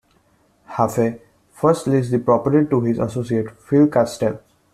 Jaffe 0.77 1.21
first 1.51 1.85
leased 1.85 2.09
the 2.09 2.17
property 2.17 2.65
to 2.67 2.81
his 2.81 2.97
associate, 2.97 3.51
Phil 3.61 3.85
Kastel. 3.85 4.39